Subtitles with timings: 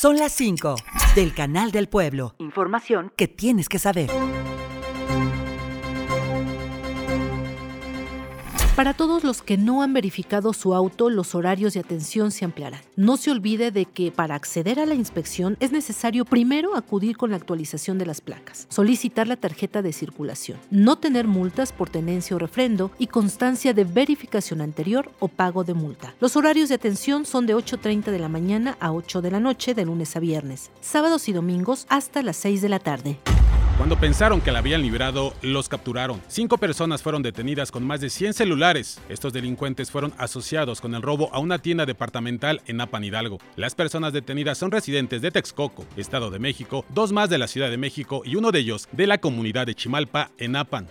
[0.00, 0.76] Son las 5
[1.14, 2.34] del Canal del Pueblo.
[2.38, 4.08] Información que tienes que saber.
[8.80, 12.80] Para todos los que no han verificado su auto, los horarios de atención se ampliarán.
[12.96, 17.28] No se olvide de que para acceder a la inspección es necesario primero acudir con
[17.28, 22.34] la actualización de las placas, solicitar la tarjeta de circulación, no tener multas por tenencia
[22.34, 26.14] o refrendo y constancia de verificación anterior o pago de multa.
[26.18, 29.74] Los horarios de atención son de 8.30 de la mañana a 8 de la noche
[29.74, 33.18] de lunes a viernes, sábados y domingos hasta las 6 de la tarde.
[33.80, 36.20] Cuando pensaron que la habían librado, los capturaron.
[36.28, 39.00] Cinco personas fueron detenidas con más de 100 celulares.
[39.08, 43.38] Estos delincuentes fueron asociados con el robo a una tienda departamental en Apan Hidalgo.
[43.56, 47.70] Las personas detenidas son residentes de Texcoco, Estado de México, dos más de la Ciudad
[47.70, 50.86] de México y uno de ellos de la comunidad de Chimalpa en Apan.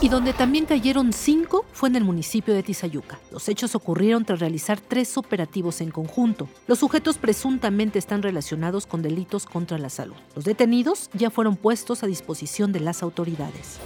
[0.00, 3.18] Y donde también cayeron cinco fue en el municipio de Tizayuca.
[3.32, 6.48] Los hechos ocurrieron tras realizar tres operativos en conjunto.
[6.68, 10.14] Los sujetos presuntamente están relacionados con delitos contra la salud.
[10.36, 13.80] Los detenidos ya fueron puestos a disposición de las autoridades.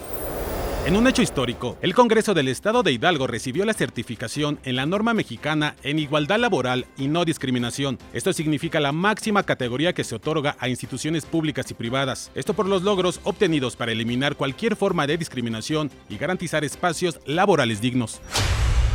[0.85, 4.85] En un hecho histórico, el Congreso del Estado de Hidalgo recibió la certificación en la
[4.85, 8.01] norma mexicana en igualdad laboral y no discriminación.
[8.13, 12.33] Esto significa la máxima categoría que se otorga a instituciones públicas y privadas.
[12.35, 17.81] Esto por los logros obtenidos para eliminar cualquier forma de discriminación y garantizar espacios laborales
[17.81, 18.21] dignos.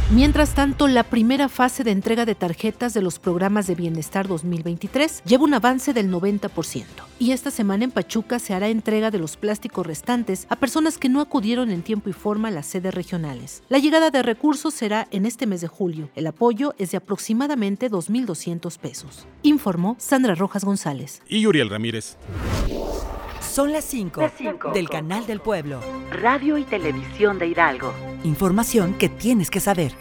[0.09, 5.21] Mientras tanto, la primera fase de entrega de tarjetas de los programas de Bienestar 2023
[5.25, 6.85] lleva un avance del 90%.
[7.19, 11.09] Y esta semana en Pachuca se hará entrega de los plásticos restantes a personas que
[11.09, 13.63] no acudieron en tiempo y forma a las sedes regionales.
[13.67, 16.09] La llegada de recursos será en este mes de julio.
[16.15, 19.27] El apoyo es de aproximadamente 2.200 pesos.
[19.43, 21.21] Informó Sandra Rojas González.
[21.27, 22.15] Y Uriel Ramírez.
[23.57, 24.21] Son las 5
[24.71, 25.79] del Canal del Pueblo.
[26.11, 27.91] Radio y Televisión de Hidalgo.
[28.23, 29.93] Información que tienes que saber.